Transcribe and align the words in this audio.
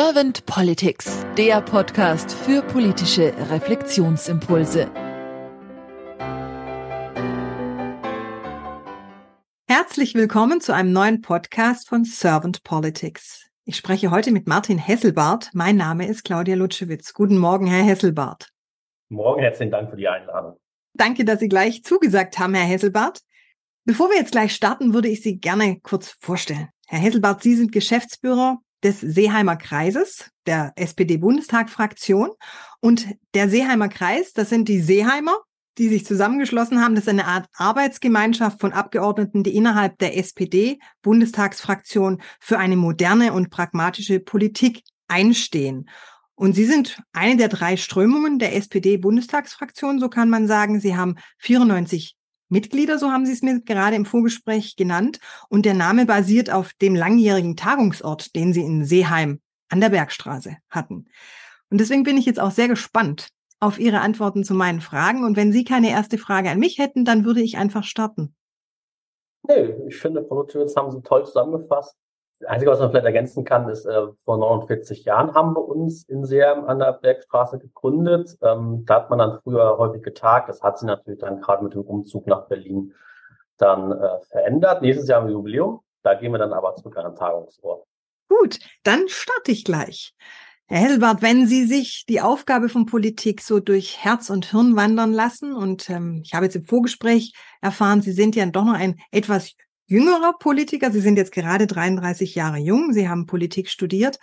Servant 0.00 0.46
Politics, 0.46 1.26
der 1.36 1.60
Podcast 1.60 2.30
für 2.32 2.62
politische 2.62 3.34
Reflexionsimpulse. 3.50 4.88
Herzlich 9.66 10.14
willkommen 10.14 10.60
zu 10.60 10.72
einem 10.72 10.92
neuen 10.92 11.20
Podcast 11.20 11.88
von 11.88 12.04
Servant 12.04 12.62
Politics. 12.62 13.48
Ich 13.64 13.74
spreche 13.74 14.12
heute 14.12 14.30
mit 14.30 14.46
Martin 14.46 14.78
Hesselbart. 14.78 15.50
Mein 15.52 15.74
Name 15.74 16.06
ist 16.06 16.22
Claudia 16.22 16.54
Lutschewitz. 16.54 17.12
Guten 17.12 17.36
Morgen, 17.36 17.66
Herr 17.66 17.82
Hesselbart. 17.82 18.50
Morgen, 19.08 19.42
herzlichen 19.42 19.72
Dank 19.72 19.90
für 19.90 19.96
die 19.96 20.06
Einladung. 20.06 20.60
Danke, 20.94 21.24
dass 21.24 21.40
Sie 21.40 21.48
gleich 21.48 21.82
zugesagt 21.82 22.38
haben, 22.38 22.54
Herr 22.54 22.66
Hesselbart. 22.66 23.22
Bevor 23.84 24.10
wir 24.10 24.18
jetzt 24.18 24.30
gleich 24.30 24.54
starten, 24.54 24.94
würde 24.94 25.08
ich 25.08 25.22
Sie 25.22 25.40
gerne 25.40 25.80
kurz 25.80 26.16
vorstellen. 26.20 26.68
Herr 26.86 27.00
Hesselbart, 27.00 27.42
Sie 27.42 27.56
sind 27.56 27.72
Geschäftsführer 27.72 28.58
des 28.82 29.00
Seeheimer 29.00 29.56
Kreises, 29.56 30.30
der 30.46 30.72
SPD-Bundestag-Fraktion. 30.76 32.30
Und 32.80 33.06
der 33.34 33.48
Seeheimer 33.48 33.88
Kreis, 33.88 34.32
das 34.32 34.50
sind 34.50 34.68
die 34.68 34.80
Seeheimer, 34.80 35.36
die 35.78 35.88
sich 35.88 36.04
zusammengeschlossen 36.04 36.82
haben. 36.82 36.94
Das 36.94 37.04
ist 37.04 37.10
eine 37.10 37.26
Art 37.26 37.46
Arbeitsgemeinschaft 37.54 38.60
von 38.60 38.72
Abgeordneten, 38.72 39.42
die 39.42 39.56
innerhalb 39.56 39.98
der 39.98 40.16
SPD-Bundestagsfraktion 40.16 42.20
für 42.40 42.58
eine 42.58 42.76
moderne 42.76 43.32
und 43.32 43.50
pragmatische 43.50 44.20
Politik 44.20 44.82
einstehen. 45.06 45.88
Und 46.34 46.54
Sie 46.54 46.66
sind 46.66 47.00
eine 47.12 47.36
der 47.36 47.48
drei 47.48 47.76
Strömungen 47.76 48.38
der 48.38 48.54
SPD-Bundestagsfraktion, 48.54 49.98
so 49.98 50.08
kann 50.08 50.30
man 50.30 50.46
sagen. 50.46 50.80
Sie 50.80 50.96
haben 50.96 51.16
94 51.38 52.17
Mitglieder, 52.48 52.98
so 52.98 53.10
haben 53.10 53.26
Sie 53.26 53.32
es 53.32 53.42
mir 53.42 53.60
gerade 53.60 53.96
im 53.96 54.06
Vorgespräch 54.06 54.76
genannt. 54.76 55.18
Und 55.48 55.66
der 55.66 55.74
Name 55.74 56.06
basiert 56.06 56.50
auf 56.50 56.72
dem 56.74 56.94
langjährigen 56.94 57.56
Tagungsort, 57.56 58.34
den 58.34 58.52
Sie 58.52 58.62
in 58.62 58.84
Seeheim 58.84 59.40
an 59.68 59.80
der 59.80 59.90
Bergstraße 59.90 60.56
hatten. 60.70 61.06
Und 61.70 61.78
deswegen 61.78 62.02
bin 62.02 62.16
ich 62.16 62.26
jetzt 62.26 62.40
auch 62.40 62.50
sehr 62.50 62.68
gespannt 62.68 63.28
auf 63.60 63.78
Ihre 63.78 64.00
Antworten 64.00 64.44
zu 64.44 64.54
meinen 64.54 64.80
Fragen. 64.80 65.24
Und 65.24 65.36
wenn 65.36 65.52
Sie 65.52 65.64
keine 65.64 65.90
erste 65.90 66.18
Frage 66.18 66.50
an 66.50 66.58
mich 66.58 66.78
hätten, 66.78 67.04
dann 67.04 67.24
würde 67.24 67.42
ich 67.42 67.58
einfach 67.58 67.84
starten. 67.84 68.34
Nee, 69.42 69.74
ich 69.86 69.96
finde, 69.96 70.24
Frau 70.24 70.36
Lutschewitz 70.36 70.76
haben 70.76 70.90
Sie 70.90 71.02
toll 71.02 71.24
zusammengefasst. 71.24 71.96
Das 72.40 72.50
Einzige, 72.50 72.70
was 72.70 72.78
man 72.78 72.90
vielleicht 72.90 73.06
ergänzen 73.06 73.44
kann, 73.44 73.68
ist, 73.68 73.84
äh, 73.84 74.06
vor 74.24 74.38
49 74.38 75.04
Jahren 75.04 75.34
haben 75.34 75.54
wir 75.54 75.66
uns 75.66 76.04
in 76.04 76.24
Seam 76.24 76.64
an 76.66 76.78
der 76.78 76.92
Bergstraße 76.92 77.58
gegründet. 77.58 78.36
Ähm, 78.42 78.84
da 78.86 78.96
hat 78.96 79.10
man 79.10 79.18
dann 79.18 79.40
früher 79.42 79.76
häufig 79.76 80.02
getagt. 80.02 80.48
Das 80.48 80.62
hat 80.62 80.78
sich 80.78 80.86
natürlich 80.86 81.20
dann 81.20 81.40
gerade 81.40 81.64
mit 81.64 81.74
dem 81.74 81.82
Umzug 81.82 82.26
nach 82.28 82.46
Berlin 82.46 82.94
dann 83.56 83.90
äh, 83.90 84.20
verändert. 84.30 84.82
Nächstes 84.82 85.08
Jahr 85.08 85.20
haben 85.20 85.26
wir 85.26 85.34
Jubiläum. 85.34 85.80
Da 86.02 86.14
gehen 86.14 86.30
wir 86.30 86.38
dann 86.38 86.52
aber 86.52 86.76
zurück 86.76 86.96
an 86.96 87.06
den 87.06 87.16
Tagungsort. 87.16 87.84
Gut, 88.28 88.60
dann 88.84 89.08
starte 89.08 89.50
ich 89.50 89.64
gleich. 89.64 90.14
Herr 90.66 90.80
Hesselbart, 90.80 91.22
wenn 91.22 91.46
Sie 91.46 91.64
sich 91.64 92.04
die 92.08 92.20
Aufgabe 92.20 92.68
von 92.68 92.84
Politik 92.84 93.40
so 93.40 93.58
durch 93.58 94.04
Herz 94.04 94.28
und 94.28 94.50
Hirn 94.50 94.76
wandern 94.76 95.12
lassen, 95.12 95.54
und 95.54 95.88
ähm, 95.88 96.20
ich 96.24 96.34
habe 96.34 96.44
jetzt 96.44 96.56
im 96.56 96.64
Vorgespräch 96.64 97.32
erfahren, 97.62 98.02
Sie 98.02 98.12
sind 98.12 98.36
ja 98.36 98.44
doch 98.46 98.64
noch 98.64 98.74
ein 98.74 99.00
etwas 99.10 99.54
jüngerer 99.88 100.34
Politiker. 100.38 100.90
Sie 100.90 101.00
sind 101.00 101.16
jetzt 101.16 101.32
gerade 101.32 101.66
33 101.66 102.34
Jahre 102.34 102.58
jung. 102.58 102.92
Sie 102.92 103.08
haben 103.08 103.26
Politik 103.26 103.68
studiert. 103.68 104.18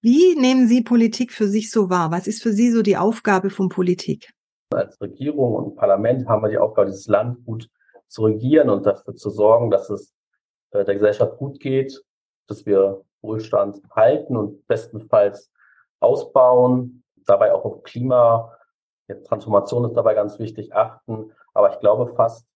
Wie 0.00 0.34
nehmen 0.36 0.66
Sie 0.66 0.82
Politik 0.82 1.32
für 1.32 1.46
sich 1.46 1.70
so 1.70 1.90
wahr? 1.90 2.10
Was 2.10 2.26
ist 2.26 2.42
für 2.42 2.52
Sie 2.52 2.70
so 2.70 2.80
die 2.80 2.96
Aufgabe 2.96 3.50
von 3.50 3.68
Politik? 3.68 4.32
Als 4.72 4.98
Regierung 5.00 5.54
und 5.54 5.76
Parlament 5.76 6.26
haben 6.28 6.42
wir 6.42 6.48
die 6.48 6.58
Aufgabe, 6.58 6.90
dieses 6.90 7.08
Land 7.08 7.44
gut 7.44 7.68
zu 8.08 8.24
regieren 8.24 8.70
und 8.70 8.86
dafür 8.86 9.14
zu 9.14 9.30
sorgen, 9.30 9.70
dass 9.70 9.90
es 9.90 10.14
äh, 10.70 10.84
der 10.84 10.94
Gesellschaft 10.94 11.36
gut 11.38 11.60
geht, 11.60 12.02
dass 12.46 12.64
wir 12.64 13.04
Wohlstand 13.20 13.82
halten 13.90 14.36
und 14.36 14.66
bestenfalls 14.66 15.52
ausbauen, 15.98 17.02
dabei 17.26 17.52
auch 17.52 17.64
auf 17.64 17.82
Klima, 17.82 18.56
Transformation 19.24 19.84
ist 19.84 19.94
dabei 19.94 20.14
ganz 20.14 20.38
wichtig, 20.38 20.72
achten. 20.72 21.32
Aber 21.52 21.72
ich 21.72 21.80
glaube 21.80 22.14
fast, 22.14 22.46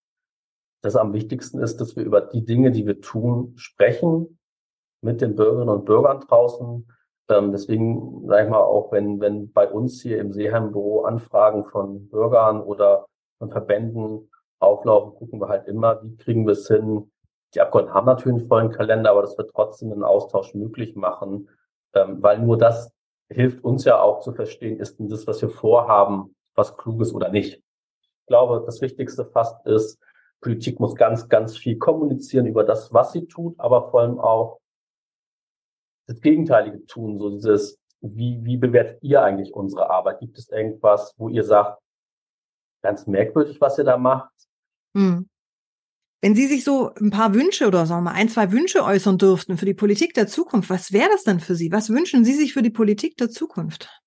das 0.85 0.97
am 0.97 1.13
wichtigsten 1.13 1.59
ist, 1.61 1.81
dass 1.81 1.97
wir 1.97 2.05
über 2.05 2.21
die 2.21 2.45
Dinge, 2.45 2.71
die 2.71 2.87
wir 2.87 3.01
tun, 3.01 3.55
sprechen 3.57 4.39
mit 5.01 5.21
den 5.21 5.35
Bürgerinnen 5.35 5.71
und 5.71 5.85
Bürgern 5.85 6.21
draußen. 6.21 6.87
Ähm, 7.31 7.53
deswegen 7.53 8.27
sage 8.27 8.45
ich 8.45 8.51
mal 8.51 8.61
auch, 8.61 8.93
wenn, 8.93 9.21
wenn 9.21 9.51
bei 9.53 9.69
uns 9.69 10.03
hier 10.03 10.19
im 10.19 10.33
Seeheim-Büro 10.33 11.03
Anfragen 11.03 11.65
von 11.65 12.09
Bürgern 12.09 12.61
oder 12.61 13.07
von 13.39 13.51
Verbänden 13.51 14.31
auflaufen, 14.59 15.15
gucken 15.15 15.41
wir 15.41 15.49
halt 15.49 15.67
immer, 15.69 16.03
wie 16.03 16.17
kriegen 16.17 16.47
wir 16.47 16.53
es 16.53 16.69
hin. 16.69 17.11
Die 17.55 17.61
Abgeordneten 17.61 17.95
haben 17.95 18.07
natürlich 18.07 18.39
einen 18.39 18.49
vollen 18.49 18.71
Kalender, 18.71 19.11
aber 19.11 19.23
das 19.23 19.39
wird 19.39 19.51
trotzdem 19.55 19.93
einen 19.93 20.05
Austausch 20.05 20.55
möglich 20.55 20.97
machen, 20.97 21.49
ähm, 21.95 22.23
weil 22.23 22.41
nur 22.41 22.59
das 22.59 22.93
hilft 23.31 23.65
uns 23.65 23.85
ja 23.85 24.01
auch 24.01 24.21
zu 24.21 24.33
verstehen, 24.33 24.81
ist 24.81 24.99
denn 24.99 25.09
das, 25.09 25.27
was 25.27 25.41
wir 25.41 25.49
vorhaben, 25.51 26.35
was 26.55 26.77
Kluges 26.77 27.15
oder 27.15 27.31
nicht. 27.31 27.63
Ich 28.03 28.27
glaube, 28.27 28.63
das 28.65 28.81
Wichtigste 28.81 29.25
fast 29.25 29.67
ist, 29.67 29.99
Politik 30.45 30.79
muss 30.79 30.95
ganz, 30.95 31.31
ganz 31.31 31.57
viel 31.57 31.79
kommunizieren 31.79 32.47
über 32.47 32.65
das, 32.65 32.93
was 32.93 33.13
sie 33.13 33.27
tut, 33.27 33.59
aber 33.59 33.91
vor 33.91 34.03
allem 34.03 34.21
auch 34.21 34.61
das 36.07 36.21
Gegenteilige 36.21 36.85
tun. 36.85 37.19
So 37.19 37.31
dieses, 37.31 37.79
wie, 38.03 38.39
wie 38.45 38.59
bewertet 38.59 39.03
ihr 39.03 39.23
eigentlich 39.23 39.55
unsere 39.55 39.89
Arbeit? 39.89 40.21
Gibt 40.21 40.37
es 40.37 40.51
irgendwas, 40.51 41.15
wo 41.17 41.31
ihr 41.31 41.45
sagt, 41.45 41.81
ganz 42.83 43.07
merkwürdig, 43.07 43.59
was 43.63 43.79
ihr 43.79 43.85
da 43.85 43.97
macht? 43.97 44.31
Hm. 44.95 45.27
Wenn 46.21 46.35
Sie 46.35 46.47
sich 46.47 46.63
so 46.63 46.93
ein 47.01 47.11
paar 47.11 47.33
Wünsche 47.33 47.67
oder 47.67 47.87
sagen 47.87 48.05
wir 48.05 48.11
mal 48.11 48.17
ein, 48.19 48.29
zwei 48.29 48.53
Wünsche 48.53 48.85
äußern 48.85 49.17
dürften 49.17 49.57
für 49.57 49.67
die 49.67 49.75
Politik 49.75 50.13
der 50.13 50.27
Zukunft, 50.27 50.69
was 50.69 50.93
wäre 50.93 51.09
das 51.11 51.23
dann 51.23 51.41
für 51.41 51.55
Sie? 51.55 51.73
Was 51.73 51.89
wünschen 51.89 52.25
Sie 52.25 52.35
sich 52.35 52.53
für 52.53 52.63
die 52.63 52.71
Politik 52.71 53.17
der 53.17 53.31
Zukunft? 53.31 54.04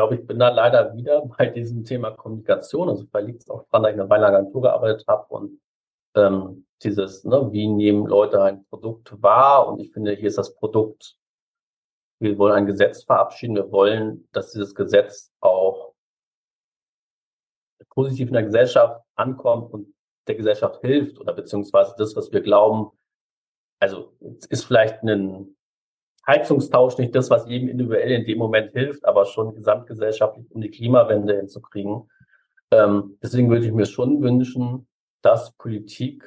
Ich 0.00 0.02
glaube, 0.02 0.14
ich 0.14 0.26
bin 0.26 0.38
da 0.38 0.48
leider 0.48 0.96
wieder 0.96 1.26
bei 1.36 1.44
diesem 1.44 1.84
Thema 1.84 2.12
Kommunikation. 2.12 2.88
Also 2.88 3.04
vielleicht 3.04 3.26
liegt 3.26 3.42
es 3.42 3.50
auch 3.50 3.64
daran, 3.64 3.82
dass 3.82 3.92
ich 3.92 3.98
in 3.98 4.10
einer 4.10 4.26
Agentur 4.28 4.62
gearbeitet 4.62 5.06
habe 5.06 5.26
und 5.28 5.60
ähm, 6.14 6.66
dieses, 6.82 7.22
ne, 7.24 7.52
wie 7.52 7.68
nehmen 7.68 8.06
Leute 8.06 8.42
ein 8.42 8.64
Produkt 8.70 9.20
wahr? 9.20 9.68
Und 9.68 9.78
ich 9.80 9.92
finde, 9.92 10.12
hier 10.12 10.28
ist 10.28 10.38
das 10.38 10.54
Produkt, 10.54 11.18
wir 12.18 12.38
wollen 12.38 12.54
ein 12.54 12.64
Gesetz 12.64 13.04
verabschieden, 13.04 13.56
wir 13.56 13.70
wollen, 13.70 14.26
dass 14.32 14.52
dieses 14.52 14.74
Gesetz 14.74 15.34
auch 15.40 15.92
positiv 17.90 18.28
in 18.28 18.34
der 18.34 18.44
Gesellschaft 18.44 19.04
ankommt 19.16 19.74
und 19.74 19.94
der 20.28 20.36
Gesellschaft 20.36 20.80
hilft 20.80 21.20
oder 21.20 21.34
beziehungsweise 21.34 21.94
das, 21.98 22.16
was 22.16 22.32
wir 22.32 22.40
glauben, 22.40 22.90
also 23.80 24.16
ist 24.48 24.64
vielleicht 24.64 25.02
ein 25.02 25.58
Heizungstausch 26.30 26.96
nicht 26.98 27.14
das, 27.14 27.28
was 27.28 27.48
jedem 27.48 27.68
individuell 27.68 28.12
in 28.12 28.24
dem 28.24 28.38
Moment 28.38 28.70
hilft, 28.72 29.04
aber 29.04 29.24
schon 29.26 29.54
gesamtgesellschaftlich, 29.54 30.46
um 30.50 30.60
die 30.60 30.70
Klimawende 30.70 31.36
hinzukriegen. 31.36 32.08
Ähm, 32.70 33.18
deswegen 33.20 33.50
würde 33.50 33.66
ich 33.66 33.72
mir 33.72 33.86
schon 33.86 34.22
wünschen, 34.22 34.86
dass 35.22 35.52
Politik 35.52 36.24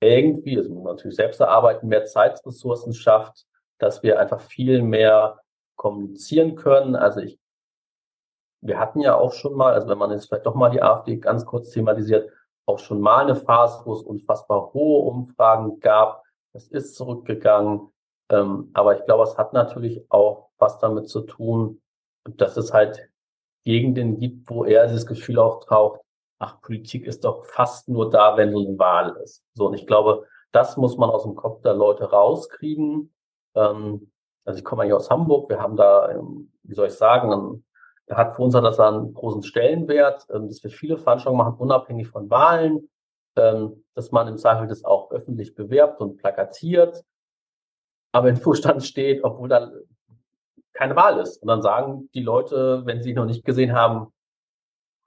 irgendwie, 0.00 0.58
also 0.58 0.82
natürlich 0.82 1.16
selbst 1.16 1.40
erarbeiten, 1.40 1.88
mehr 1.88 2.04
Zeitressourcen 2.04 2.92
schafft, 2.92 3.46
dass 3.78 4.02
wir 4.02 4.20
einfach 4.20 4.40
viel 4.40 4.82
mehr 4.82 5.40
kommunizieren 5.76 6.56
können. 6.56 6.94
Also 6.94 7.20
ich, 7.20 7.38
wir 8.62 8.78
hatten 8.78 9.00
ja 9.00 9.16
auch 9.16 9.32
schon 9.32 9.54
mal, 9.54 9.72
also 9.72 9.88
wenn 9.88 9.98
man 9.98 10.10
jetzt 10.10 10.26
vielleicht 10.26 10.44
doch 10.44 10.54
mal 10.54 10.70
die 10.70 10.82
AfD 10.82 11.16
ganz 11.16 11.46
kurz 11.46 11.70
thematisiert, 11.70 12.30
auch 12.66 12.78
schon 12.78 13.00
mal 13.00 13.24
eine 13.24 13.34
Phase, 13.34 13.80
wo 13.84 13.94
es 13.94 14.02
unfassbar 14.02 14.72
hohe 14.74 15.08
Umfragen 15.10 15.80
gab. 15.80 16.22
Es 16.52 16.68
ist 16.68 16.94
zurückgegangen. 16.94 17.90
Ähm, 18.30 18.70
aber 18.74 18.98
ich 18.98 19.04
glaube, 19.04 19.24
es 19.24 19.36
hat 19.36 19.52
natürlich 19.52 20.04
auch 20.08 20.50
was 20.58 20.78
damit 20.78 21.08
zu 21.08 21.22
tun, 21.22 21.80
dass 22.24 22.56
es 22.56 22.72
halt 22.72 23.10
Gegenden 23.64 24.18
gibt, 24.18 24.48
wo 24.48 24.64
eher 24.64 24.86
dieses 24.86 25.06
Gefühl 25.06 25.38
auch 25.38 25.64
taucht, 25.64 26.00
ach, 26.38 26.60
Politik 26.62 27.06
ist 27.06 27.24
doch 27.24 27.44
fast 27.44 27.88
nur 27.88 28.10
da, 28.10 28.36
wenn 28.36 28.52
so 28.52 28.66
eine 28.66 28.78
Wahl 28.78 29.16
ist. 29.22 29.44
So, 29.54 29.66
und 29.66 29.74
ich 29.74 29.86
glaube, 29.86 30.26
das 30.52 30.76
muss 30.76 30.96
man 30.96 31.10
aus 31.10 31.24
dem 31.24 31.34
Kopf 31.34 31.62
der 31.62 31.74
Leute 31.74 32.10
rauskriegen. 32.10 33.12
Ähm, 33.54 34.10
also 34.44 34.58
ich 34.58 34.64
komme 34.64 34.82
eigentlich 34.82 34.94
aus 34.94 35.10
Hamburg, 35.10 35.50
wir 35.50 35.60
haben 35.60 35.76
da, 35.76 36.10
ähm, 36.10 36.52
wie 36.62 36.74
soll 36.74 36.86
ich 36.88 36.94
sagen, 36.94 37.64
hat 38.10 38.34
für 38.34 38.42
uns 38.42 38.54
hat 38.54 38.64
das 38.64 38.80
einen 38.80 39.14
großen 39.14 39.42
Stellenwert, 39.42 40.26
ähm, 40.32 40.48
dass 40.48 40.62
wir 40.62 40.70
viele 40.70 40.96
Veranstaltungen 40.98 41.44
machen, 41.44 41.58
unabhängig 41.58 42.08
von 42.08 42.30
Wahlen, 42.30 42.88
ähm, 43.36 43.84
dass 43.94 44.10
man 44.10 44.26
im 44.28 44.38
Zweifel 44.38 44.66
das 44.66 44.84
auch 44.84 45.10
öffentlich 45.10 45.54
bewerbt 45.54 46.00
und 46.00 46.16
plakatiert, 46.16 47.04
aber 48.12 48.28
im 48.28 48.36
Vorstand 48.36 48.84
steht, 48.84 49.22
obwohl 49.24 49.48
da 49.48 49.70
keine 50.72 50.96
Wahl 50.96 51.20
ist. 51.20 51.42
Und 51.42 51.48
dann 51.48 51.62
sagen 51.62 52.08
die 52.14 52.22
Leute, 52.22 52.82
wenn 52.84 53.02
sie 53.02 53.12
noch 53.12 53.26
nicht 53.26 53.44
gesehen 53.44 53.74
haben, 53.74 54.12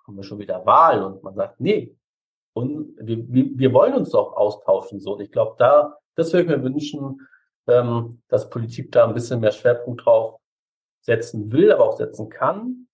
haben 0.05 0.15
wir 0.15 0.23
schon 0.23 0.39
wieder 0.39 0.65
Wahl. 0.65 1.03
Und 1.03 1.23
man 1.23 1.35
sagt, 1.35 1.59
nee, 1.59 1.95
und 2.53 2.95
wir, 2.99 3.17
wir, 3.29 3.57
wir 3.57 3.73
wollen 3.73 3.95
uns 3.95 4.11
doch 4.11 4.33
austauschen. 4.33 4.99
So, 4.99 5.13
und 5.13 5.21
ich 5.21 5.31
glaube, 5.31 5.55
da, 5.57 5.97
das 6.15 6.31
würde 6.31 6.43
ich 6.43 6.57
mir 6.57 6.63
wünschen, 6.63 7.27
ähm, 7.67 8.21
dass 8.27 8.49
Politik 8.49 8.91
da 8.91 9.07
ein 9.07 9.13
bisschen 9.13 9.39
mehr 9.39 9.51
Schwerpunkt 9.51 10.05
drauf 10.05 10.39
setzen 11.01 11.51
will, 11.51 11.71
aber 11.71 11.85
auch 11.85 11.97
setzen 11.97 12.29
kann. 12.29 12.87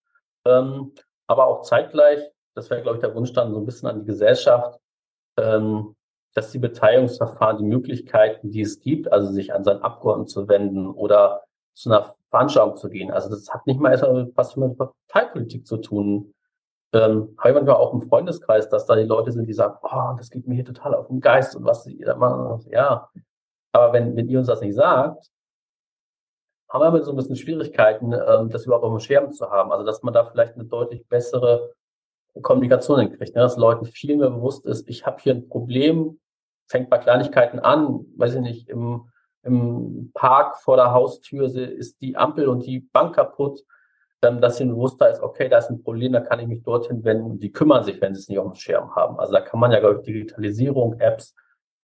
Ähm, 0.46 0.94
aber 1.28 1.48
auch 1.48 1.62
zeitgleich, 1.62 2.22
das 2.56 2.70
wäre, 2.70 2.82
glaube 2.82 2.98
ich, 2.98 3.02
der 3.02 3.14
Wunsch 3.14 3.34
dann 3.34 3.54
so 3.54 3.60
ein 3.60 3.66
bisschen 3.66 3.90
an 3.90 4.00
die 4.00 4.06
Gesellschaft, 4.06 4.80
ähm, 5.38 5.96
dass 6.34 6.52
die 6.52 6.60
Beteiligungsverfahren, 6.60 7.58
die 7.58 7.64
Möglichkeiten, 7.64 8.52
die 8.52 8.62
es 8.62 8.80
gibt, 8.80 9.12
also 9.12 9.32
sich 9.32 9.54
an 9.54 9.64
seinen 9.64 9.82
Abgeordneten 9.82 10.28
zu 10.28 10.48
wenden 10.48 10.88
oder 10.88 11.44
zu 11.74 11.90
einer 11.90 12.16
Veranstaltung 12.30 12.78
zu 12.78 12.90
gehen. 12.90 13.12
Also 13.12 13.30
das 13.30 13.50
hat 13.50 13.66
nicht 13.66 13.80
mal 13.80 14.00
was 14.36 14.56
mit 14.56 14.78
Parteipolitik 14.78 15.66
zu 15.66 15.78
tun. 15.78 16.34
Ähm, 16.94 17.36
habe 17.38 17.50
ich 17.50 17.56
manchmal 17.56 17.76
auch 17.76 17.94
im 17.94 18.02
Freundeskreis, 18.02 18.70
dass 18.70 18.86
da 18.86 18.96
die 18.96 19.04
Leute 19.04 19.32
sind, 19.32 19.48
die 19.48 19.54
sagen, 19.54 19.78
oh, 19.82 20.16
das 20.18 20.30
geht 20.30 20.48
mir 20.48 20.56
hier 20.56 20.66
total 20.66 20.96
auf 20.96 21.08
den 21.08 21.20
Geist 21.20 21.56
und 21.56 21.66
was 21.66 21.84
sie 21.84 21.98
da 22.00 22.16
machen. 22.16 22.66
Ja, 22.72 23.10
aber 23.72 23.94
wenn, 23.94 24.16
wenn 24.16 24.28
ihr 24.28 24.40
uns 24.40 24.48
das 24.48 24.62
nicht 24.62 24.76
sagt, 24.76 25.30
haben 26.70 26.94
wir 26.94 27.04
so 27.04 27.12
ein 27.12 27.18
bisschen 27.18 27.36
Schwierigkeiten, 27.36 28.14
ähm, 28.14 28.50
das 28.50 28.66
überhaupt 28.66 28.86
auf 28.86 28.92
dem 28.92 29.00
Schirm 29.00 29.32
zu 29.32 29.50
haben. 29.50 29.72
Also 29.72 29.86
dass 29.86 30.04
man 30.04 30.14
da 30.14 30.26
vielleicht 30.26 30.56
eine 30.56 30.66
deutlich 30.66 31.08
bessere 31.08 31.74
Kommunikation 32.42 33.00
hinkriegt, 33.00 33.36
ne? 33.36 33.42
dass 33.42 33.58
Leuten 33.58 33.86
viel 33.86 34.18
mehr 34.18 34.30
bewusst 34.30 34.66
ist, 34.66 34.88
ich 34.88 35.06
habe 35.06 35.22
hier 35.22 35.34
ein 35.34 35.48
Problem, 35.48 36.20
fängt 36.68 36.90
bei 36.90 36.98
Kleinigkeiten 37.00 37.60
an, 37.60 38.06
weiß 38.16 38.36
ich 38.36 38.42
nicht, 38.42 38.70
im, 38.70 39.10
im 39.44 40.12
Park 40.14 40.58
vor 40.58 40.76
der 40.76 40.92
Haustür 40.92 41.54
ist 41.54 42.02
die 42.02 42.16
Ampel 42.16 42.48
und 42.48 42.66
die 42.66 42.80
Bank 42.80 43.16
kaputt, 43.16 43.62
ähm, 44.22 44.42
dass 44.42 44.60
ihnen 44.60 44.72
bewusster 44.72 45.10
ist, 45.10 45.22
okay, 45.22 45.50
da 45.50 45.58
ist 45.58 45.70
ein 45.70 45.82
Problem, 45.82 46.12
da 46.12 46.20
kann 46.20 46.40
ich 46.40 46.48
mich 46.48 46.64
dorthin 46.64 47.04
wenden 47.04 47.40
die 47.40 47.52
kümmern 47.52 47.84
sich, 47.84 48.02
wenn 48.02 48.14
sie 48.14 48.22
es 48.22 48.30
nicht 48.30 48.40
auf 48.40 48.52
dem 48.52 48.56
Schirm 48.56 48.96
haben. 48.96 49.20
Also 49.20 49.34
da 49.34 49.42
kann 49.42 49.60
man 49.60 49.72
ja, 49.72 49.80
glaube 49.80 50.00
ich, 50.00 50.06
Digitalisierung, 50.06 51.00
Apps 51.00 51.36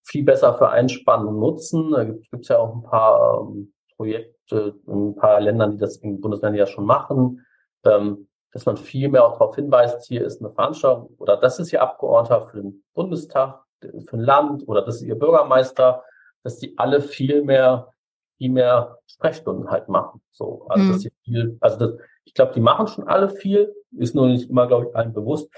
viel 0.03 0.23
besser 0.23 0.53
für 0.53 0.69
einspannen 0.69 1.27
und 1.27 1.39
nutzen. 1.39 1.91
Da 1.91 2.03
gibt 2.03 2.27
es 2.31 2.49
ja 2.49 2.59
auch 2.59 2.75
ein 2.75 2.83
paar 2.83 3.41
ähm, 3.41 3.73
Projekte 3.95 4.75
in 4.85 5.09
ein 5.09 5.15
paar 5.15 5.39
Ländern, 5.41 5.71
die 5.71 5.77
das 5.77 5.97
in 5.97 6.21
Bundesländern 6.21 6.59
ja 6.59 6.67
schon 6.67 6.85
machen. 6.85 7.45
Ähm, 7.85 8.27
dass 8.55 8.65
man 8.65 8.77
viel 8.77 9.09
mehr 9.09 9.25
auch 9.25 9.33
darauf 9.33 9.55
hinweist, 9.55 10.05
hier 10.05 10.25
ist 10.25 10.41
eine 10.41 10.49
Veranstaltung 10.49 11.13
oder 11.17 11.35
das 11.35 11.59
ist 11.59 11.73
Ihr 11.73 11.81
Abgeordneter 11.81 12.47
für 12.47 12.61
den 12.61 12.85
Bundestag, 12.93 13.65
für 13.81 14.15
ein 14.15 14.21
Land 14.21 14.65
oder 14.65 14.81
das 14.81 14.95
ist 14.95 15.01
Ihr 15.01 15.19
Bürgermeister, 15.19 16.05
dass 16.41 16.57
die 16.59 16.77
alle 16.77 17.01
viel 17.01 17.43
mehr, 17.43 17.91
viel 18.37 18.49
mehr 18.49 18.99
Sprechstunden 19.07 19.69
halt 19.69 19.89
machen. 19.89 20.21
So, 20.31 20.67
also 20.69 20.85
mhm. 20.85 20.91
dass 20.93 21.01
sie 21.01 21.11
viel, 21.25 21.57
also 21.59 21.77
das, 21.79 21.99
ich 22.23 22.33
glaube, 22.33 22.53
die 22.53 22.61
machen 22.61 22.87
schon 22.87 23.09
alle 23.09 23.29
viel, 23.29 23.75
ist 23.91 24.15
nur 24.15 24.27
nicht 24.27 24.49
immer, 24.49 24.67
glaube 24.67 24.85
ich, 24.87 24.95
allen 24.95 25.11
bewusst, 25.11 25.53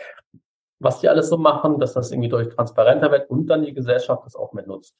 was 0.79 0.99
die 0.99 1.07
alles 1.07 1.29
so 1.29 1.37
machen, 1.37 1.79
dass 1.79 1.93
das 1.93 2.11
irgendwie 2.11 2.29
durch 2.29 2.49
transparenter 2.49 3.11
wird 3.11 3.29
und 3.29 3.45
dann 3.45 3.61
die 3.61 3.75
Gesellschaft 3.75 4.25
das 4.25 4.35
auch 4.35 4.53
mehr 4.53 4.65
nutzt. 4.65 4.95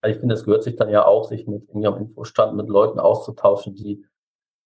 Also 0.00 0.12
ich 0.12 0.18
finde, 0.18 0.34
es 0.34 0.44
gehört 0.44 0.64
sich 0.64 0.74
dann 0.74 0.90
ja 0.90 1.04
auch, 1.04 1.22
sich 1.22 1.46
mit 1.46 1.70
in 1.70 1.82
ihrem 1.82 1.98
Infostand 1.98 2.56
mit 2.56 2.68
Leuten 2.68 2.98
auszutauschen, 2.98 3.76
die 3.76 4.04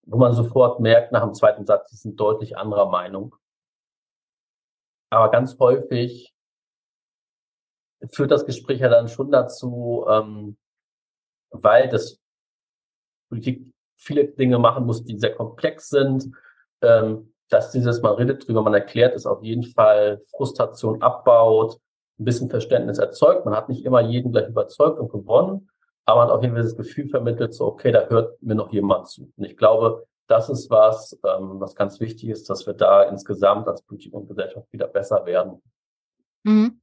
wo 0.05 0.19
man 0.19 0.35
sofort 0.35 0.81
merkt 0.81 1.13
nach 1.13 1.23
dem 1.23 1.35
zweiten 1.35 1.67
Satz, 1.67 1.91
die 1.91 1.97
sind 1.97 2.19
deutlich 2.19 2.57
anderer 2.57 2.91
Meinung. 2.91 3.35
Aber 5.11 5.31
ganz 5.31 5.59
häufig 5.59 6.35
führt 8.11 8.31
das 8.31 8.47
Gespräch 8.47 8.81
ja 8.81 8.89
dann 8.89 9.09
schon 9.09 9.31
dazu, 9.31 10.05
ähm, 10.09 10.57
weil 11.51 11.89
das 11.89 12.19
Politik 13.29 13.73
viele 13.97 14.25
Dinge 14.25 14.59
machen 14.59 14.87
muss, 14.87 15.05
die 15.05 15.19
sehr 15.19 15.35
komplex 15.35 15.89
sind, 15.89 16.33
ähm, 16.81 17.33
dass 17.49 17.71
dieses, 17.71 18.03
man 18.03 18.15
redet 18.15 18.47
drüber, 18.47 18.63
man 18.63 18.75
erklärt 18.75 19.15
es 19.15 19.27
auf 19.27 19.43
jeden 19.43 19.65
Fall, 19.65 20.23
Frustration 20.31 21.03
abbaut, 21.03 21.79
ein 22.19 22.25
bisschen 22.25 22.51
Verständnis 22.51 22.99
erzeugt. 22.99 23.45
Man 23.45 23.55
hat 23.55 23.69
nicht 23.69 23.85
immer 23.85 24.01
jeden 24.01 24.33
gleich 24.33 24.49
überzeugt 24.49 24.99
und 24.99 25.11
gewonnen, 25.11 25.71
aber 26.05 26.23
hat 26.23 26.31
auf 26.31 26.43
jeden 26.43 26.55
Fall 26.55 26.63
das 26.63 26.77
Gefühl 26.77 27.09
vermittelt, 27.09 27.55
so, 27.55 27.67
okay, 27.67 27.93
da 27.93 28.09
hört 28.09 28.43
mir 28.43 28.55
noch 28.55 28.73
jemand 28.73 29.09
zu. 29.09 29.33
Und 29.37 29.45
ich 29.45 29.57
glaube, 29.57 30.07
das 30.27 30.49
ist 30.49 30.71
was, 30.71 31.19
ähm, 31.25 31.61
was 31.61 31.75
ganz 31.75 32.01
wichtig 32.01 32.29
ist, 32.29 32.49
dass 32.51 32.67
wir 32.67 32.75
da 32.75 33.05
insgesamt 33.05 33.69
als 33.69 33.83
Politik 33.83 34.13
und 34.15 34.29
Gesellschaft 34.29 34.73
wieder 34.73 34.89
besser 34.89 35.25
werden. 35.27 35.63
Mhm. 36.45 36.82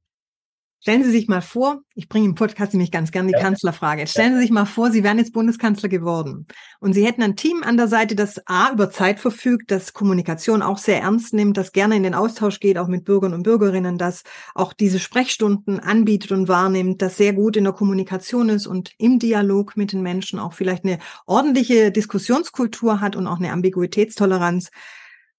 Stellen 0.82 1.04
Sie 1.04 1.10
sich 1.10 1.28
mal 1.28 1.42
vor, 1.42 1.82
ich 1.94 2.08
bringe 2.08 2.24
im 2.24 2.34
Podcast 2.34 2.72
nämlich 2.72 2.90
ganz 2.90 3.10
gerne 3.10 3.28
die 3.28 3.34
ja. 3.34 3.40
Kanzlerfrage. 3.40 4.06
Stellen 4.06 4.32
Sie 4.34 4.40
sich 4.40 4.50
mal 4.50 4.64
vor, 4.64 4.90
Sie 4.90 5.04
wären 5.04 5.18
jetzt 5.18 5.34
Bundeskanzler 5.34 5.90
geworden 5.90 6.46
und 6.80 6.94
Sie 6.94 7.04
hätten 7.04 7.22
ein 7.22 7.36
Team 7.36 7.62
an 7.62 7.76
der 7.76 7.86
Seite, 7.86 8.16
das 8.16 8.40
A 8.46 8.72
über 8.72 8.90
Zeit 8.90 9.20
verfügt, 9.20 9.70
das 9.70 9.92
Kommunikation 9.92 10.62
auch 10.62 10.78
sehr 10.78 11.02
ernst 11.02 11.34
nimmt, 11.34 11.58
das 11.58 11.72
gerne 11.72 11.96
in 11.96 12.02
den 12.02 12.14
Austausch 12.14 12.60
geht, 12.60 12.78
auch 12.78 12.88
mit 12.88 13.04
Bürgern 13.04 13.34
und 13.34 13.42
Bürgerinnen, 13.42 13.98
das 13.98 14.22
auch 14.54 14.72
diese 14.72 15.00
Sprechstunden 15.00 15.80
anbietet 15.80 16.32
und 16.32 16.48
wahrnimmt, 16.48 17.02
das 17.02 17.18
sehr 17.18 17.34
gut 17.34 17.58
in 17.58 17.64
der 17.64 17.74
Kommunikation 17.74 18.48
ist 18.48 18.66
und 18.66 18.92
im 18.96 19.18
Dialog 19.18 19.76
mit 19.76 19.92
den 19.92 20.00
Menschen 20.00 20.38
auch 20.38 20.54
vielleicht 20.54 20.86
eine 20.86 20.98
ordentliche 21.26 21.92
Diskussionskultur 21.92 23.02
hat 23.02 23.16
und 23.16 23.26
auch 23.26 23.38
eine 23.38 23.52
Ambiguitätstoleranz. 23.52 24.70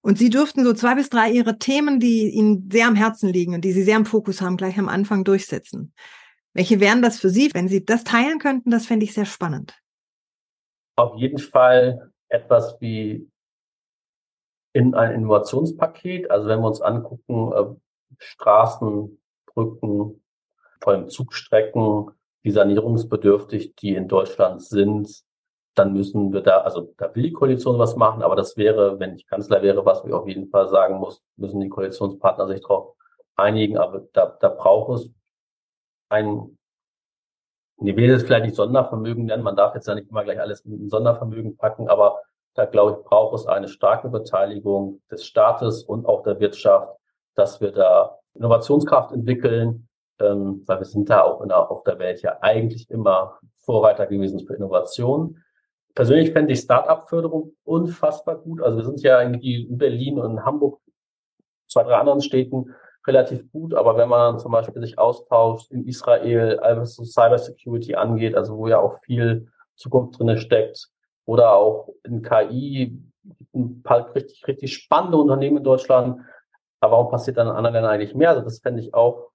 Und 0.02 0.18
Sie 0.18 0.30
dürften 0.30 0.64
so 0.64 0.74
zwei 0.74 0.96
bis 0.96 1.10
drei 1.10 1.32
Ihrer 1.32 1.60
Themen, 1.60 2.00
die 2.00 2.30
Ihnen 2.30 2.70
sehr 2.72 2.88
am 2.88 2.96
Herzen 2.96 3.30
liegen 3.30 3.54
und 3.54 3.64
die 3.64 3.72
Sie 3.72 3.84
sehr 3.84 3.98
im 3.98 4.06
Fokus 4.06 4.42
haben, 4.42 4.58
gleich 4.58 4.80
am 4.80 4.90
Anfang 4.90 5.24
durchsetzen. 5.24 5.94
Welche 6.54 6.80
wären 6.80 7.02
das 7.02 7.20
für 7.20 7.30
Sie? 7.30 7.52
Wenn 7.54 7.68
Sie 7.68 7.86
das 7.86 8.04
teilen 8.04 8.40
könnten, 8.40 8.72
das 8.72 8.86
fände 8.86 9.06
ich 9.06 9.14
sehr 9.14 9.26
spannend. 9.26 9.80
Auf 10.96 11.16
jeden 11.18 11.38
Fall 11.38 12.12
etwas 12.30 12.78
wie 12.82 13.30
in 14.74 14.96
ein 14.96 15.14
Innovationspaket. 15.14 16.32
Also 16.32 16.50
wenn 16.50 16.60
wir 16.60 16.68
uns 16.68 16.82
angucken, 16.82 17.52
äh, 17.54 17.76
Straßen, 18.18 19.18
Brücken, 19.46 20.24
vor 20.82 20.94
allem 20.94 21.10
Zugstrecken, 21.10 22.12
die 22.44 22.52
sanierungsbedürftig, 22.52 23.76
die 23.76 23.96
in 23.96 24.08
Deutschland 24.08 24.64
sind, 24.64 25.24
dann 25.76 25.94
müssen 25.94 26.34
wir 26.34 26.42
da, 26.42 26.60
also 26.60 26.94
da 26.98 27.14
will 27.16 27.24
die 27.24 27.32
Koalition 27.32 27.80
was 27.80 27.96
machen, 27.96 28.24
aber 28.24 28.36
das 28.36 28.58
wäre, 28.58 29.00
wenn 29.00 29.16
ich 29.16 29.28
Kanzler 29.28 29.62
wäre, 29.62 29.86
was 29.86 30.06
wir 30.06 30.18
auf 30.18 30.28
jeden 30.28 30.50
Fall 30.50 30.68
sagen 30.68 30.98
muss, 30.98 31.24
müssen 31.38 31.62
die 31.62 31.70
Koalitionspartner 31.70 32.48
sich 32.48 32.62
darauf 32.62 32.96
einigen, 33.36 33.78
aber 33.78 34.02
da, 34.14 34.38
da 34.40 34.50
braucht 34.50 35.00
es 35.00 35.12
ein, 36.10 36.58
ich 37.78 37.96
will 37.96 38.10
jetzt 38.10 38.26
vielleicht 38.26 38.46
nicht 38.46 38.56
Sondervermögen 38.56 39.26
nennen, 39.26 39.44
man 39.44 39.56
darf 39.56 39.74
jetzt 39.74 39.88
ja 39.88 39.96
nicht 39.96 40.10
immer 40.10 40.24
gleich 40.24 40.40
alles 40.40 40.62
in 40.62 40.90
Sondervermögen 40.90 41.56
packen, 41.56 41.88
aber 41.88 42.20
da 42.54 42.66
glaube 42.66 42.98
ich, 43.00 43.06
braucht 43.06 43.40
es 43.40 43.48
eine 43.48 43.70
starke 43.70 44.10
Beteiligung 44.10 45.02
des 45.10 45.26
Staates 45.26 45.84
und 45.84 46.06
auch 46.06 46.24
der 46.24 46.42
Wirtschaft, 46.42 46.98
dass 47.36 47.62
wir 47.62 47.72
da 47.72 48.20
Innovationskraft 48.34 49.14
entwickeln, 49.14 49.88
ähm, 50.20 50.64
weil 50.66 50.80
wir 50.80 50.86
sind 50.86 51.10
da 51.10 51.22
auch 51.22 51.42
in 51.42 51.48
der, 51.48 51.72
auf 51.72 51.84
der 51.84 51.98
Welt 51.98 52.22
ja 52.22 52.38
eigentlich 52.42 52.90
immer 52.90 53.40
Vorreiter 53.56 54.06
gewesen 54.06 54.46
für 54.46 54.56
Innovation 54.56 55.42
persönlich 55.94 56.32
fände 56.32 56.54
ich 56.54 56.60
Start-up-Förderung 56.60 57.54
unfassbar 57.64 58.38
gut. 58.38 58.62
Also 58.62 58.78
wir 58.78 58.86
sind 58.86 59.02
ja 59.02 59.22
irgendwie 59.22 59.64
in 59.64 59.78
Berlin 59.78 60.20
und 60.20 60.44
Hamburg, 60.46 60.80
zwei, 61.68 61.84
drei 61.84 61.96
anderen 61.96 62.22
Städten 62.22 62.74
relativ 63.08 63.52
gut, 63.52 63.74
aber 63.74 63.98
wenn 63.98 64.10
man 64.10 64.38
zum 64.40 64.52
Beispiel 64.52 64.82
sich 64.82 65.00
austauscht 65.00 65.72
in 65.72 65.88
Israel, 65.88 66.60
was 66.62 66.96
so 66.96 67.04
Cybersecurity 67.04 67.96
angeht, 67.96 68.36
also 68.36 68.58
wo 68.58 68.68
ja 68.68 68.80
auch 68.80 69.00
viel 69.04 69.48
Zukunft 69.76 70.20
drinne 70.20 70.38
steckt, 70.38 70.92
oder 71.26 71.54
auch 71.54 71.90
in 72.04 72.22
KI, 72.22 73.00
ein 73.54 73.82
paar 73.84 74.14
richtig, 74.16 74.46
richtig 74.48 74.74
spannende 74.74 75.18
Unternehmen 75.18 75.58
in 75.58 75.64
Deutschland. 75.64 76.22
Aber 76.80 76.94
warum 76.94 77.12
passiert 77.12 77.38
dann 77.38 77.48
in 77.48 77.54
anderen 77.54 77.76
Ländern 77.76 77.92
eigentlich 77.92 78.16
mehr? 78.16 78.30
Also 78.30 78.42
das 78.42 78.60
fände 78.60 78.82
ich 78.82 78.94
auch 78.94 79.32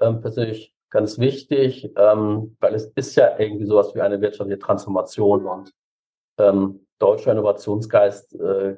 ähm, 0.00 0.20
persönlich 0.20 0.74
ganz 0.90 1.18
wichtig, 1.18 1.92
ähm, 1.96 2.56
weil 2.60 2.74
es 2.74 2.86
ist 2.94 3.14
ja 3.16 3.38
irgendwie 3.38 3.66
sowas 3.66 3.94
wie 3.94 4.00
eine 4.00 4.20
wirtschaftliche 4.20 4.58
Transformation 4.58 5.46
und 5.46 5.72
ähm, 6.38 6.86
deutscher 6.98 7.32
Innovationsgeist 7.32 8.34
äh, 8.40 8.76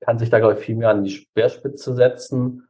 kann 0.00 0.18
sich 0.18 0.30
da, 0.30 0.38
glaube 0.38 0.54
ich, 0.54 0.60
viel 0.60 0.76
mehr 0.76 0.90
an 0.90 1.04
die 1.04 1.10
Speerspitze 1.10 1.94
setzen. 1.94 2.68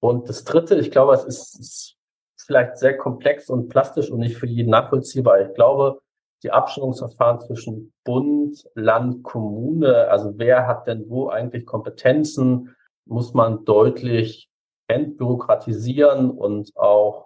Und 0.00 0.28
das 0.28 0.44
Dritte, 0.44 0.76
ich 0.76 0.90
glaube, 0.90 1.14
es 1.14 1.24
ist, 1.24 1.58
ist 1.58 1.96
vielleicht 2.36 2.76
sehr 2.78 2.96
komplex 2.96 3.48
und 3.48 3.68
plastisch 3.68 4.10
und 4.10 4.18
nicht 4.18 4.36
für 4.36 4.46
jeden 4.46 4.70
nachvollziehbar. 4.70 5.40
Ich 5.40 5.54
glaube, 5.54 6.00
die 6.42 6.52
Abstimmungsverfahren 6.52 7.40
zwischen 7.40 7.94
Bund, 8.04 8.64
Land, 8.74 9.22
Kommune, 9.22 10.08
also 10.08 10.34
wer 10.36 10.66
hat 10.66 10.86
denn 10.86 11.08
wo 11.08 11.28
eigentlich 11.28 11.64
Kompetenzen, 11.64 12.76
muss 13.06 13.32
man 13.32 13.64
deutlich 13.64 14.50
entbürokratisieren 14.88 16.30
und 16.30 16.76
auch 16.76 17.23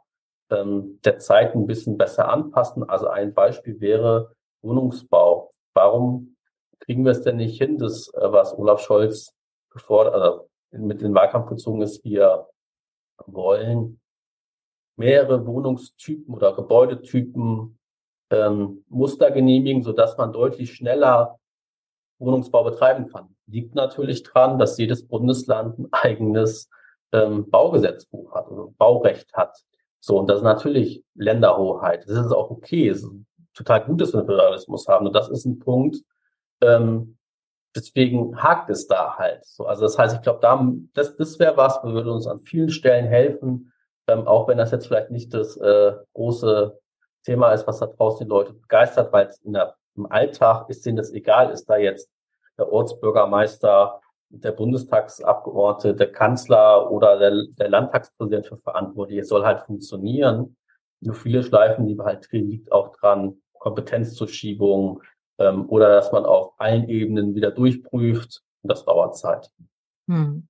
ähm, 0.50 1.00
der 1.04 1.18
Zeit 1.18 1.54
ein 1.54 1.66
bisschen 1.66 1.98
besser 1.98 2.28
anpassen. 2.28 2.88
Also 2.88 3.08
ein 3.08 3.34
Beispiel 3.34 3.80
wäre 3.80 4.32
Wohnungsbau. 4.62 5.50
Warum 5.74 6.36
kriegen 6.80 7.04
wir 7.04 7.12
es 7.12 7.22
denn 7.22 7.36
nicht 7.36 7.58
hin, 7.58 7.78
das, 7.78 8.12
äh, 8.14 8.32
was 8.32 8.56
Olaf 8.56 8.80
Scholz 8.80 9.34
gefordert, 9.70 10.14
also 10.14 10.48
mit 10.70 11.00
dem 11.00 11.14
Wahlkampf 11.14 11.48
gezogen 11.48 11.82
ist, 11.82 12.04
wir 12.04 12.48
wollen 13.26 14.00
mehrere 14.96 15.46
Wohnungstypen 15.46 16.34
oder 16.34 16.54
Gebäudetypen 16.54 17.78
ähm, 18.30 18.84
Muster 18.88 19.30
genehmigen, 19.30 19.82
sodass 19.82 20.16
man 20.16 20.32
deutlich 20.32 20.74
schneller 20.74 21.38
Wohnungsbau 22.18 22.64
betreiben 22.64 23.08
kann. 23.08 23.34
Liegt 23.46 23.74
natürlich 23.74 24.22
dran, 24.22 24.58
dass 24.58 24.76
jedes 24.76 25.06
Bundesland 25.06 25.78
ein 25.78 25.88
eigenes 25.92 26.68
ähm, 27.12 27.48
Baugesetzbuch 27.48 28.34
hat, 28.34 28.48
also 28.48 28.74
Baurecht 28.76 29.32
hat. 29.34 29.56
So, 30.00 30.18
und 30.18 30.28
das 30.28 30.38
ist 30.38 30.44
natürlich 30.44 31.04
Länderhoheit. 31.14 32.04
Das 32.06 32.26
ist 32.26 32.32
auch 32.32 32.50
okay. 32.50 32.88
Es 32.88 33.02
ist 33.02 33.10
total 33.54 33.84
gut, 33.84 34.00
dass 34.00 34.12
wir 34.12 34.24
Föderalismus 34.24 34.86
haben. 34.86 35.06
Und 35.06 35.12
das 35.12 35.28
ist 35.28 35.44
ein 35.44 35.58
Punkt, 35.58 35.98
ähm, 36.60 37.18
deswegen 37.74 38.40
hakt 38.42 38.70
es 38.70 38.86
da 38.86 39.16
halt. 39.16 39.44
So, 39.44 39.66
also 39.66 39.82
das 39.82 39.98
heißt, 39.98 40.16
ich 40.16 40.22
glaube, 40.22 40.40
da, 40.40 40.64
das, 40.94 41.16
das 41.16 41.38
wäre 41.38 41.56
was, 41.56 41.82
würde 41.82 42.12
uns 42.12 42.26
an 42.26 42.40
vielen 42.40 42.70
Stellen 42.70 43.06
helfen, 43.06 43.72
ähm, 44.06 44.26
auch 44.26 44.48
wenn 44.48 44.58
das 44.58 44.70
jetzt 44.70 44.86
vielleicht 44.86 45.10
nicht 45.10 45.34
das 45.34 45.56
äh, 45.56 45.92
große 46.14 46.78
Thema 47.24 47.52
ist, 47.52 47.66
was 47.66 47.78
da 47.78 47.86
draußen 47.86 48.26
die 48.26 48.30
Leute 48.30 48.54
begeistert, 48.54 49.12
weil 49.12 49.30
in 49.44 49.52
der 49.52 49.74
im 49.96 50.10
Alltag 50.10 50.70
ist 50.70 50.86
denen 50.86 50.96
das 50.96 51.12
egal, 51.12 51.50
ist 51.50 51.68
da 51.68 51.76
jetzt 51.76 52.08
der 52.56 52.72
Ortsbürgermeister, 52.72 54.00
der 54.30 54.52
Bundestagsabgeordnete, 54.52 55.96
der 55.96 56.12
Kanzler 56.12 56.90
oder 56.90 57.18
der, 57.18 57.46
der 57.58 57.68
Landtagspräsident 57.68 58.46
für 58.46 58.56
verantwortlich. 58.56 59.20
Es 59.20 59.28
soll 59.28 59.44
halt 59.44 59.60
funktionieren. 59.62 60.56
Nur 61.00 61.14
viele 61.14 61.42
Schleifen, 61.42 61.86
die 61.86 61.96
wir 61.96 62.04
halt 62.04 62.30
drehen, 62.30 62.50
liegt 62.50 62.72
auch 62.72 62.94
dran, 62.96 63.40
Kompetenzzuschiebung 63.54 65.02
ähm, 65.38 65.68
oder 65.68 65.88
dass 65.88 66.12
man 66.12 66.24
auf 66.24 66.52
allen 66.58 66.88
Ebenen 66.88 67.34
wieder 67.34 67.50
durchprüft. 67.50 68.42
Und 68.62 68.72
das 68.72 68.84
dauert 68.84 69.16
Zeit. 69.16 69.50
Hm. 70.08 70.48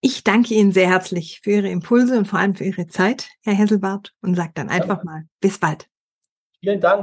Ich 0.00 0.22
danke 0.22 0.54
Ihnen 0.54 0.72
sehr 0.72 0.88
herzlich 0.88 1.40
für 1.42 1.52
Ihre 1.52 1.68
Impulse 1.68 2.18
und 2.18 2.28
vor 2.28 2.38
allem 2.38 2.54
für 2.54 2.64
Ihre 2.64 2.86
Zeit, 2.86 3.30
Herr 3.42 3.54
Hesselbart, 3.54 4.14
und 4.20 4.34
sage 4.34 4.52
dann 4.54 4.68
einfach 4.68 5.02
mal 5.04 5.24
bis 5.40 5.58
bald. 5.58 5.88
Vielen 6.60 6.80
Dank. 6.80 7.02